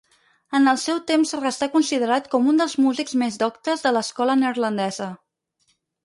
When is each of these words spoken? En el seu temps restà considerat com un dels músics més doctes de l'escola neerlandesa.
En 0.59 0.69
el 0.69 0.77
seu 0.83 0.99
temps 1.09 1.33
restà 1.41 1.67
considerat 1.75 2.29
com 2.31 2.47
un 2.53 2.57
dels 2.63 2.73
músics 2.85 3.15
més 3.23 3.37
doctes 3.43 3.83
de 3.89 3.91
l'escola 3.97 4.37
neerlandesa. 4.45 5.11